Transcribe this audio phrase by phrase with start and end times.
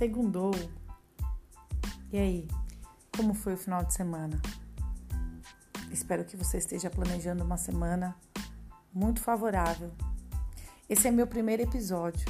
[0.00, 0.52] Segundou.
[2.10, 2.48] E aí,
[3.14, 4.40] como foi o final de semana?
[5.90, 8.16] Espero que você esteja planejando uma semana
[8.94, 9.92] muito favorável.
[10.88, 12.24] Esse é meu primeiro episódio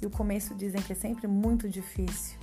[0.00, 2.38] e o começo dizem que é sempre muito difícil.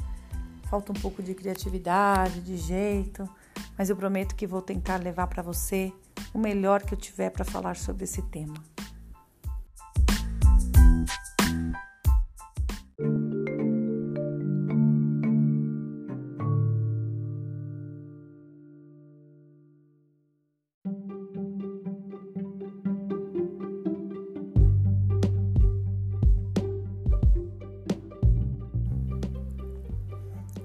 [0.70, 3.28] Falta um pouco de criatividade, de jeito,
[3.76, 5.92] mas eu prometo que vou tentar levar para você
[6.36, 8.64] o melhor que eu tiver para falar sobre esse tema.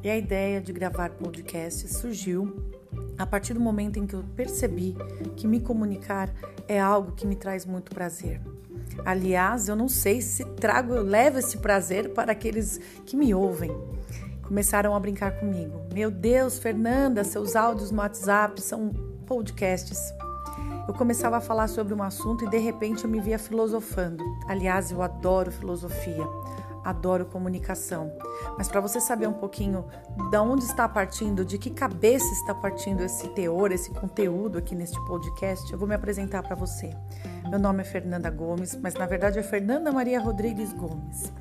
[0.04, 2.56] E a ideia de gravar podcast surgiu
[3.16, 4.96] a partir do momento em que eu percebi
[5.36, 6.28] que me comunicar
[6.66, 8.40] é algo que me traz muito prazer.
[9.04, 13.70] Aliás, eu não sei se trago, eu levo esse prazer para aqueles que me ouvem.
[14.42, 15.80] Começaram a brincar comigo.
[15.94, 18.90] Meu Deus, Fernanda, seus áudios no WhatsApp são
[19.24, 20.12] podcasts.
[20.88, 24.24] Eu começava a falar sobre um assunto e de repente eu me via filosofando.
[24.48, 26.26] Aliás, eu adoro filosofia
[26.84, 28.12] adoro comunicação.
[28.56, 29.86] Mas para você saber um pouquinho
[30.30, 34.98] de onde está partindo, de que cabeça está partindo esse teor, esse conteúdo aqui neste
[35.06, 36.90] podcast, eu vou me apresentar para você.
[37.48, 41.32] Meu nome é Fernanda Gomes, mas na verdade é Fernanda Maria Rodrigues Gomes.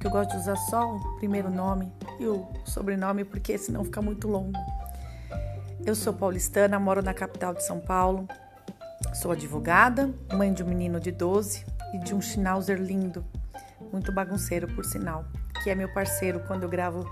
[0.00, 4.02] Que eu gosto de usar só o primeiro nome e o sobrenome, porque senão fica
[4.02, 4.58] muito longo.
[5.84, 8.26] Eu sou paulistana, moro na capital de São Paulo.
[9.14, 13.24] Sou advogada, mãe de um menino de 12 e de um schnauzer lindo
[13.92, 15.24] muito bagunceiro, por sinal,
[15.62, 17.08] que é meu parceiro quando eu gravo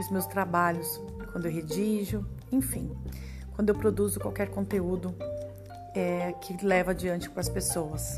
[0.00, 2.90] os meus trabalhos, quando eu redijo, enfim,
[3.54, 5.14] quando eu produzo qualquer conteúdo
[5.94, 8.16] é, que leva adiante para as pessoas.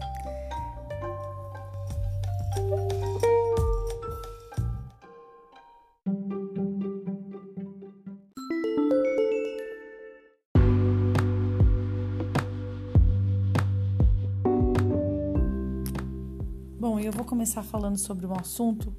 [17.34, 18.94] Começar falando sobre um assunto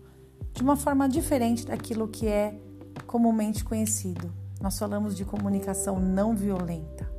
[0.52, 2.60] de uma forma diferente daquilo que é
[3.08, 4.30] comumente conhecido.
[4.62, 7.10] Nós falamos de comunicação não violenta,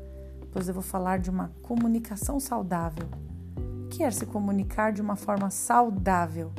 [0.52, 3.08] pois eu vou falar de uma comunicação saudável.
[3.88, 6.52] Que é se comunicar de uma forma saudável?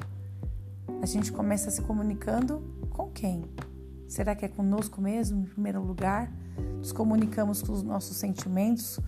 [1.03, 3.43] A gente começa se comunicando com quem?
[4.07, 6.33] Será que é conosco mesmo, em primeiro lugar?
[6.79, 8.99] Nos comunicamos com os nossos sentimentos,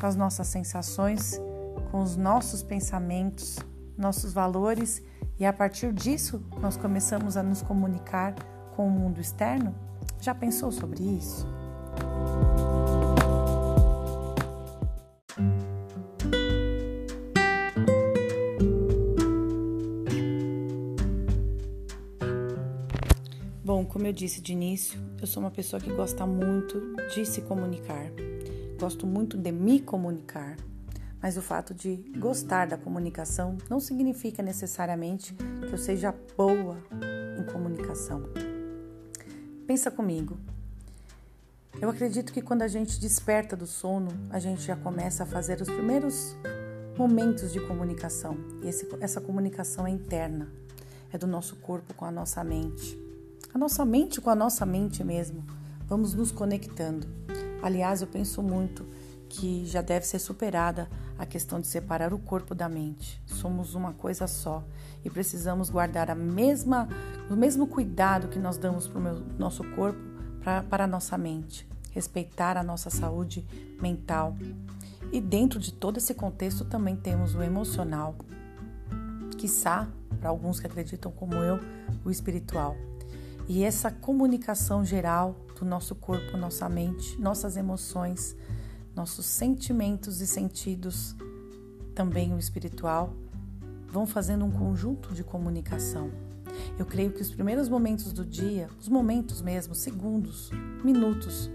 [0.00, 1.38] com as nossas sensações,
[1.90, 3.58] com os nossos pensamentos
[3.96, 5.02] nossos valores
[5.38, 8.34] e a partir disso nós começamos a nos comunicar
[8.74, 9.74] com o mundo externo?
[10.20, 11.46] Já pensou sobre isso?
[23.64, 27.42] Bom, como eu disse de início, eu sou uma pessoa que gosta muito de se
[27.42, 28.10] comunicar.
[28.78, 30.56] Gosto muito de me comunicar
[31.20, 36.76] mas o fato de gostar da comunicação não significa necessariamente que eu seja boa
[37.38, 38.22] em comunicação.
[39.66, 40.36] Pensa comigo.
[41.80, 45.60] Eu acredito que quando a gente desperta do sono, a gente já começa a fazer
[45.60, 46.36] os primeiros
[46.96, 48.36] momentos de comunicação.
[48.62, 50.48] E esse, essa comunicação é interna,
[51.12, 52.98] é do nosso corpo com a nossa mente.
[53.52, 55.44] A nossa mente com a nossa mente mesmo.
[55.86, 57.06] Vamos nos conectando.
[57.62, 58.86] Aliás, eu penso muito
[59.28, 60.88] que já deve ser superada
[61.18, 63.20] a questão de separar o corpo da mente.
[63.26, 64.62] Somos uma coisa só
[65.04, 66.88] e precisamos guardar a mesma,
[67.30, 69.98] o mesmo cuidado que nós damos para o nosso corpo
[70.40, 73.44] pra, para a nossa mente, respeitar a nossa saúde
[73.80, 74.36] mental.
[75.12, 78.14] E dentro de todo esse contexto também temos o emocional,
[79.36, 79.88] quiçá,
[80.20, 81.60] para alguns que acreditam como eu,
[82.04, 82.76] o espiritual.
[83.48, 88.36] E essa comunicação geral do nosso corpo, nossa mente, nossas emoções,
[88.96, 91.14] nossos sentimentos e sentidos,
[91.94, 93.14] também o espiritual,
[93.86, 96.10] vão fazendo um conjunto de comunicação.
[96.78, 100.50] Eu creio que os primeiros momentos do dia, os momentos mesmo, segundos,
[100.82, 101.50] minutos,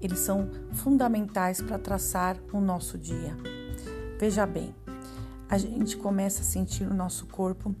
[0.00, 3.34] eles são fundamentais para traçar o nosso dia.
[4.18, 4.74] Veja bem,
[5.48, 7.74] a gente começa a sentir o nosso corpo,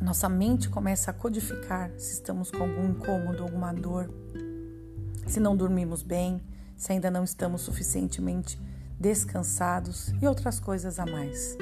[0.00, 4.08] nossa mente começa a codificar se estamos com algum incômodo, alguma dor,
[5.26, 6.40] se não dormimos bem,
[6.84, 8.60] se ainda não estamos suficientemente
[9.00, 11.56] descansados e outras coisas a mais.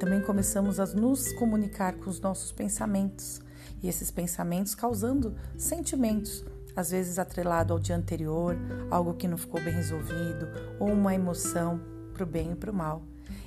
[0.00, 3.40] Também começamos a nos comunicar com os nossos pensamentos
[3.80, 6.44] e esses pensamentos causando sentimentos,
[6.74, 8.56] às vezes atrelado ao dia anterior,
[8.90, 10.48] algo que não ficou bem resolvido
[10.80, 11.80] ou uma emoção
[12.12, 13.04] para o bem e para o mal.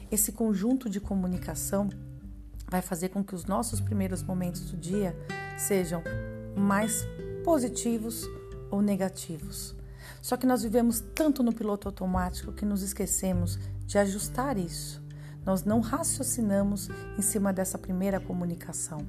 [0.09, 1.89] Esse conjunto de comunicação
[2.71, 5.13] vai fazer com que os nossos primeiros momentos do dia
[5.57, 6.01] sejam
[6.55, 7.05] mais
[7.43, 8.25] positivos
[8.71, 9.75] ou negativos.
[10.21, 15.01] Só que nós vivemos tanto no piloto automático que nos esquecemos de ajustar isso.
[15.45, 19.05] Nós não raciocinamos em cima dessa primeira comunicação.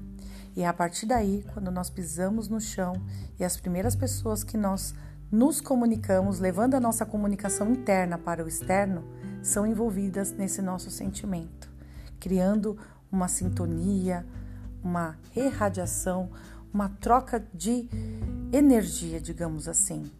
[0.55, 2.93] E é a partir daí, quando nós pisamos no chão
[3.39, 4.93] e as primeiras pessoas que nós
[5.31, 9.03] nos comunicamos, levando a nossa comunicação interna para o externo,
[9.43, 11.69] são envolvidas nesse nosso sentimento,
[12.19, 12.77] criando
[13.11, 14.25] uma sintonia,
[14.83, 16.29] uma irradiação,
[16.73, 17.87] uma troca de
[18.51, 20.11] energia, digamos assim.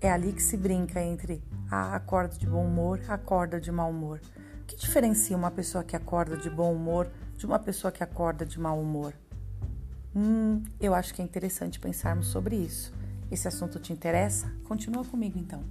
[0.00, 4.20] É ali que se brinca entre a acorda de bom humor acorda de mau humor.
[4.62, 8.46] O que diferencia uma pessoa que acorda de bom humor de uma pessoa que acorda
[8.46, 9.12] de mau humor?
[10.14, 12.92] Hum, eu acho que é interessante pensarmos sobre isso.
[13.28, 14.52] Esse assunto te interessa?
[14.64, 15.64] Continua comigo então.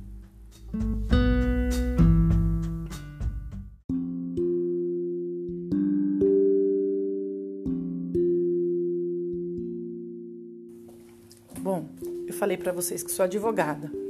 [11.62, 11.90] Bom,
[12.28, 14.07] eu falei para vocês que sou advogada.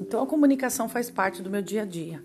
[0.00, 2.22] Então a comunicação faz parte do meu dia a dia.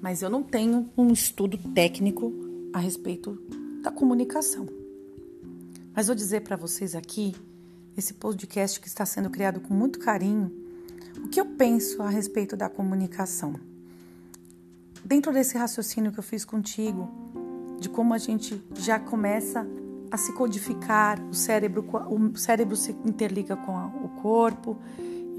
[0.00, 2.32] Mas eu não tenho um estudo técnico
[2.72, 3.38] a respeito
[3.82, 4.66] da comunicação.
[5.94, 7.34] Mas vou dizer para vocês aqui,
[7.96, 10.52] esse podcast que está sendo criado com muito carinho,
[11.24, 13.54] o que eu penso a respeito da comunicação.
[15.02, 17.08] Dentro desse raciocínio que eu fiz contigo,
[17.80, 19.66] de como a gente já começa
[20.10, 23.72] a se codificar, o cérebro, o cérebro se interliga com
[24.04, 24.76] o corpo,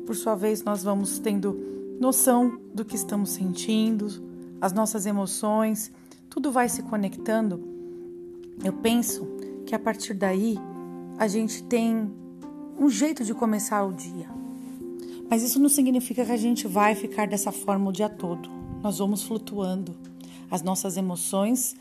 [0.07, 4.07] por sua vez nós vamos tendo noção do que estamos sentindo,
[4.61, 5.91] as nossas emoções,
[6.29, 7.61] tudo vai se conectando.
[8.63, 9.27] Eu penso
[9.65, 10.57] que a partir daí
[11.17, 12.09] a gente tem
[12.79, 14.29] um jeito de começar o dia.
[15.29, 18.49] Mas isso não significa que a gente vai ficar dessa forma o dia todo.
[18.81, 19.93] Nós vamos flutuando.
[20.49, 21.75] As nossas emoções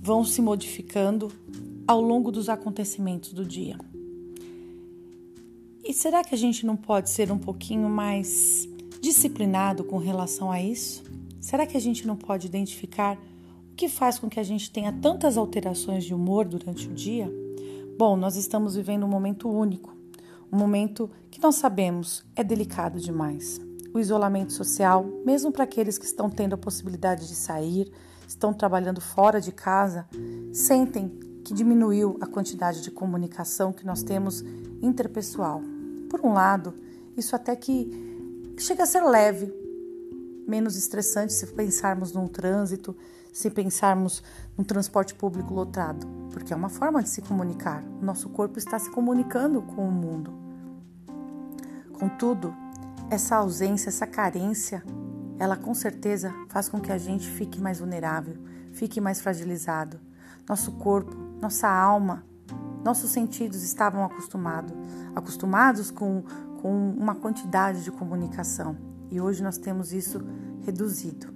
[0.00, 1.30] vão se modificando
[1.86, 3.76] ao longo dos acontecimentos do dia.
[5.88, 8.68] E será que a gente não pode ser um pouquinho mais
[9.00, 11.04] disciplinado com relação a isso?
[11.40, 13.16] Será que a gente não pode identificar
[13.76, 17.32] que faz com que a gente tenha tantas alterações de humor durante o dia?
[17.96, 19.96] Bom, nós estamos vivendo um momento único,
[20.52, 23.60] um momento que nós sabemos é delicado demais.
[23.94, 27.92] O isolamento social, mesmo para aqueles que estão tendo a possibilidade de sair,
[28.26, 30.04] estão trabalhando fora de casa,
[30.52, 31.08] sentem
[31.44, 34.42] que diminuiu a quantidade de comunicação que nós temos
[34.82, 35.62] interpessoal.
[36.08, 36.74] Por um lado,
[37.16, 37.90] isso até que
[38.58, 39.52] chega a ser leve,
[40.46, 42.96] menos estressante se pensarmos num trânsito,
[43.32, 44.22] se pensarmos
[44.56, 47.84] num transporte público lotado, porque é uma forma de se comunicar.
[48.00, 50.32] O nosso corpo está se comunicando com o mundo.
[51.98, 52.54] Contudo,
[53.10, 54.82] essa ausência, essa carência,
[55.38, 58.36] ela com certeza faz com que a gente fique mais vulnerável,
[58.72, 60.00] fique mais fragilizado.
[60.48, 62.24] Nosso corpo, nossa alma,
[62.86, 64.72] nossos sentidos estavam acostumados,
[65.14, 66.22] acostumados com,
[66.62, 68.76] com uma quantidade de comunicação.
[69.10, 70.20] E hoje nós temos isso
[70.62, 71.26] reduzido.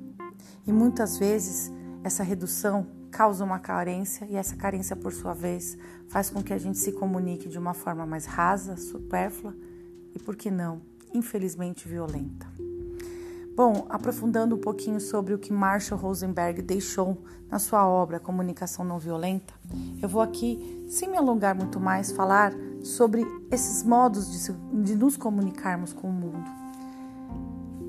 [0.64, 1.72] E muitas vezes
[2.04, 5.76] essa redução causa uma carência e essa carência, por sua vez,
[6.08, 9.54] faz com que a gente se comunique de uma forma mais rasa, supérflua
[10.14, 10.80] e, por que não,
[11.12, 12.46] infelizmente violenta.
[13.56, 17.18] Bom, aprofundando um pouquinho sobre o que Marshall Rosenberg deixou
[17.50, 19.52] na sua obra Comunicação Não Violenta,
[20.00, 24.94] eu vou aqui, sem me alongar muito mais, falar sobre esses modos de, se, de
[24.94, 26.48] nos comunicarmos com o mundo.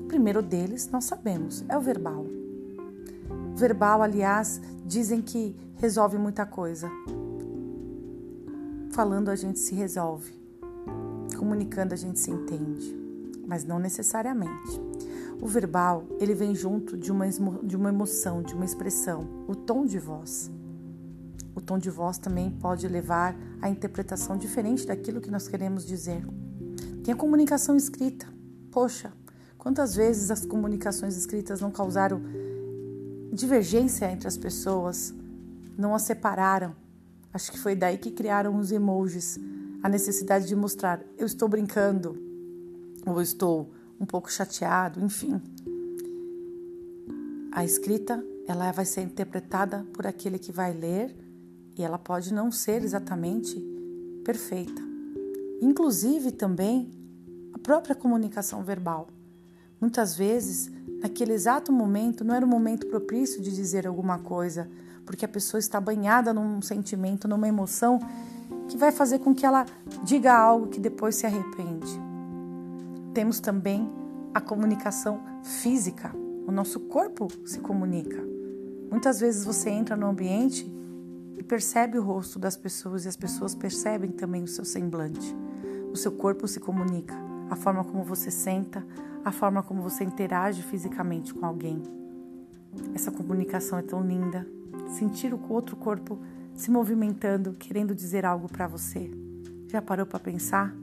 [0.04, 2.26] O primeiro deles, nós sabemos, é o verbal
[3.54, 6.90] verbal, aliás, dizem que resolve muita coisa.
[8.90, 10.32] Falando a gente se resolve,
[11.36, 12.94] comunicando a gente se entende,
[13.46, 14.80] mas não necessariamente.
[15.40, 19.84] O verbal, ele vem junto de uma, de uma emoção, de uma expressão, o tom
[19.84, 20.50] de voz.
[21.54, 26.24] O tom de voz também pode levar a interpretação diferente daquilo que nós queremos dizer.
[27.04, 28.26] Tem a comunicação escrita.
[28.70, 29.12] Poxa,
[29.58, 32.22] quantas vezes as comunicações escritas não causaram
[33.32, 35.12] divergência entre as pessoas,
[35.76, 36.74] não as separaram.
[37.34, 39.38] Acho que foi daí que criaram os emojis,
[39.82, 42.31] a necessidade de mostrar eu estou brincando
[43.06, 45.40] ou estou um pouco chateado, enfim.
[47.52, 51.14] A escrita, ela vai ser interpretada por aquele que vai ler
[51.76, 53.56] e ela pode não ser exatamente
[54.24, 54.82] perfeita.
[55.60, 56.90] Inclusive também
[57.52, 59.08] a própria comunicação verbal.
[59.80, 64.68] Muitas vezes naquele exato momento não era o momento propício de dizer alguma coisa,
[65.04, 68.00] porque a pessoa está banhada num sentimento, numa emoção
[68.68, 69.66] que vai fazer com que ela
[70.04, 72.00] diga algo que depois se arrepende.
[73.14, 73.90] Temos também
[74.32, 76.14] a comunicação física.
[76.46, 78.18] O nosso corpo se comunica.
[78.90, 80.70] Muitas vezes você entra no ambiente
[81.36, 85.36] e percebe o rosto das pessoas e as pessoas percebem também o seu semblante.
[85.92, 87.14] O seu corpo se comunica
[87.50, 88.84] a forma como você senta,
[89.22, 91.82] a forma como você interage fisicamente com alguém.
[92.94, 94.46] Essa comunicação é tão linda.
[94.88, 96.18] Sentir o outro corpo
[96.54, 99.10] se movimentando, querendo dizer algo para você.
[99.68, 100.74] Já parou para pensar?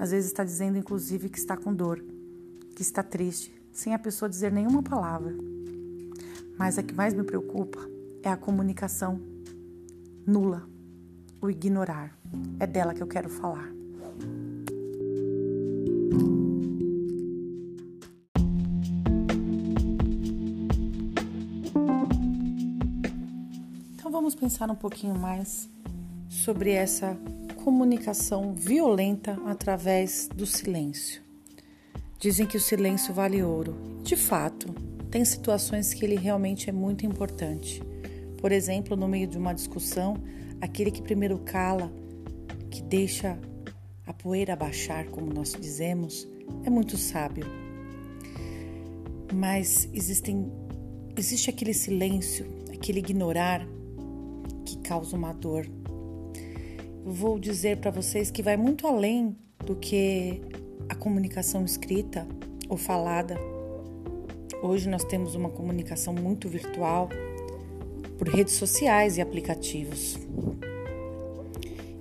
[0.00, 2.02] Às vezes está dizendo, inclusive, que está com dor,
[2.74, 5.36] que está triste, sem a pessoa dizer nenhuma palavra.
[6.58, 7.78] Mas a que mais me preocupa
[8.22, 9.20] é a comunicação
[10.26, 10.66] nula,
[11.38, 12.18] o ignorar.
[12.58, 13.70] É dela que eu quero falar.
[23.96, 25.68] Então vamos pensar um pouquinho mais
[26.30, 27.18] sobre essa
[27.60, 31.22] comunicação violenta através do silêncio.
[32.18, 33.76] Dizem que o silêncio vale ouro.
[34.02, 34.74] De fato,
[35.10, 37.82] tem situações que ele realmente é muito importante.
[38.38, 40.16] Por exemplo, no meio de uma discussão,
[40.60, 41.92] aquele que primeiro cala,
[42.70, 43.38] que deixa
[44.06, 46.26] a poeira baixar, como nós dizemos,
[46.64, 47.46] é muito sábio.
[49.32, 50.50] Mas existem,
[51.16, 53.66] existe aquele silêncio, aquele ignorar
[54.64, 55.79] que causa uma dor.
[57.04, 60.42] Vou dizer para vocês que vai muito além do que
[60.86, 62.26] a comunicação escrita
[62.68, 63.38] ou falada.
[64.62, 67.08] Hoje nós temos uma comunicação muito virtual
[68.18, 70.18] por redes sociais e aplicativos.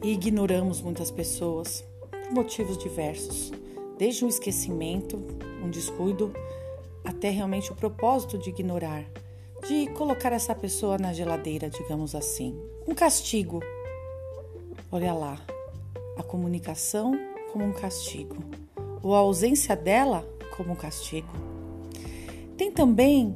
[0.03, 3.53] E ignoramos muitas pessoas por motivos diversos,
[3.97, 5.17] desde um esquecimento,
[5.63, 6.33] um descuido,
[7.05, 9.05] até realmente o propósito de ignorar,
[9.65, 12.53] de colocar essa pessoa na geladeira, digamos assim.
[12.85, 13.61] Um castigo.
[14.91, 15.39] Olha lá,
[16.17, 17.13] a comunicação
[17.53, 18.37] como um castigo,
[19.03, 20.27] ou a ausência dela
[20.57, 21.29] como um castigo.
[22.57, 23.35] Tem também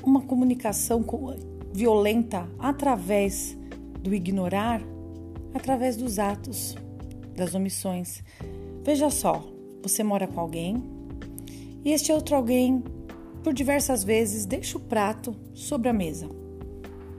[0.00, 1.04] uma comunicação
[1.72, 3.58] violenta através
[4.00, 4.80] do ignorar,
[5.52, 6.76] através dos atos,
[7.34, 8.22] das omissões.
[8.84, 9.44] Veja só,
[9.82, 10.80] você mora com alguém
[11.84, 12.80] e este outro alguém,
[13.42, 16.28] por diversas vezes, deixa o prato sobre a mesa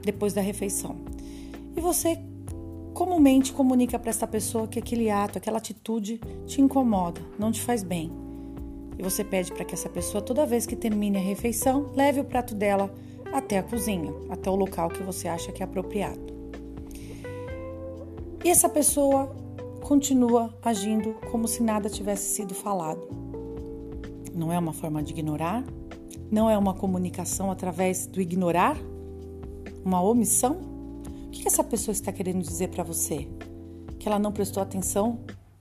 [0.02, 0.96] depois da refeição.
[1.76, 2.18] E você
[2.92, 7.82] comumente comunica para essa pessoa que aquele ato, aquela atitude te incomoda, não te faz
[7.82, 8.12] bem.
[8.98, 12.24] E você pede para que essa pessoa, toda vez que termine a refeição, leve o
[12.24, 12.92] prato dela
[13.32, 16.20] até a cozinha, até o local que você acha que é apropriado.
[18.44, 19.34] E essa pessoa
[19.82, 23.08] continua agindo como se nada tivesse sido falado.
[24.34, 25.64] Não é uma forma de ignorar?
[26.30, 28.76] Não é uma comunicação através do ignorar?
[29.84, 30.71] Uma omissão?
[31.32, 33.26] Que essa pessoa está querendo dizer para você?
[33.98, 35.18] Que ela não prestou atenção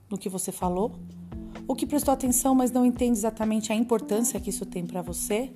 [0.10, 0.92] no que você falou?
[1.68, 5.52] Ou que prestou atenção, mas não entende exatamente a importância que isso tem para você?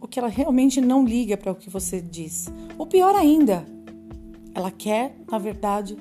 [0.00, 2.46] o que ela realmente não liga para o que você diz.
[2.78, 3.64] Ou pior ainda,
[4.54, 5.96] ela quer, na verdade,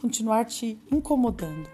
[0.00, 1.68] continuar te incomodando.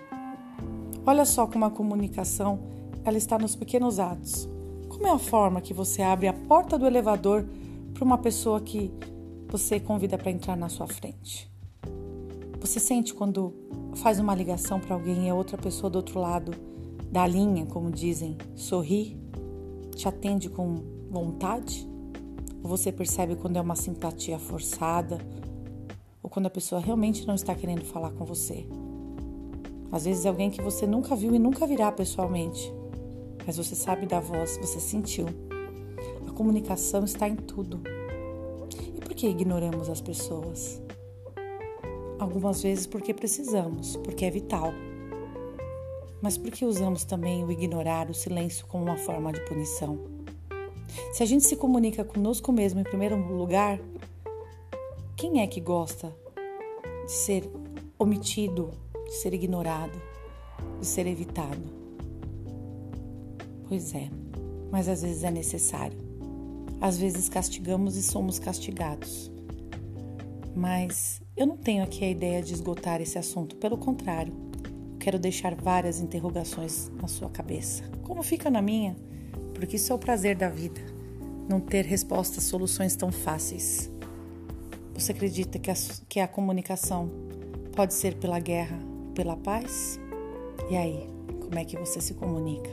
[1.06, 2.58] Olha só como a comunicação
[3.04, 4.48] ela está nos pequenos atos.
[4.88, 7.46] Como é a forma que você abre a porta do elevador
[7.94, 8.90] para uma pessoa que
[9.48, 11.50] você convida para entrar na sua frente?
[12.60, 13.54] Você sente quando
[13.96, 16.52] faz uma ligação para alguém e a outra pessoa do outro lado
[17.10, 19.18] da linha, como dizem, sorri,
[19.94, 21.88] te atende com vontade?
[22.62, 25.18] Ou você percebe quando é uma simpatia forçada?
[26.22, 28.66] Ou quando a pessoa realmente não está querendo falar com você?
[29.90, 32.70] Às vezes é alguém que você nunca viu e nunca virá pessoalmente,
[33.46, 35.26] mas você sabe da voz, você sentiu.
[36.26, 37.80] A comunicação está em tudo.
[39.18, 40.80] Que ignoramos as pessoas?
[42.20, 44.72] Algumas vezes porque precisamos, porque é vital.
[46.22, 49.98] Mas por que usamos também o ignorar, o silêncio como uma forma de punição?
[51.12, 53.80] Se a gente se comunica conosco mesmo em primeiro lugar,
[55.16, 56.14] quem é que gosta
[57.04, 57.50] de ser
[57.98, 58.70] omitido,
[59.04, 60.00] de ser ignorado,
[60.78, 61.64] de ser evitado?
[63.68, 64.10] Pois é,
[64.70, 66.07] mas às vezes é necessário.
[66.80, 69.30] Às vezes castigamos e somos castigados.
[70.54, 74.32] Mas eu não tenho aqui a ideia de esgotar esse assunto, pelo contrário,
[74.98, 78.96] quero deixar várias interrogações na sua cabeça, como fica na minha
[79.58, 80.80] porque isso é o prazer da vida,
[81.48, 83.90] não ter respostas, soluções tão fáceis.
[84.94, 85.74] Você acredita que a,
[86.08, 87.10] que a comunicação
[87.74, 88.78] pode ser pela guerra,
[89.14, 89.98] pela paz?
[90.70, 91.08] E aí,
[91.40, 92.70] como é que você se comunica?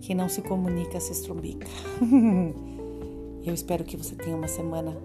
[0.00, 1.68] Quem não se comunica se estrumbica.
[3.44, 4.96] Eu espero que você tenha uma semana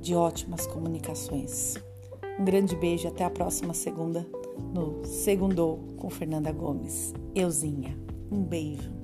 [0.00, 1.76] de ótimas comunicações.
[2.38, 4.26] Um grande beijo até a próxima segunda
[4.72, 7.14] no Segundou com Fernanda Gomes.
[7.34, 7.96] Euzinha.
[8.30, 9.03] Um beijo.